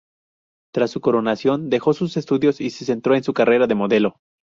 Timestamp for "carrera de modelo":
3.33-4.15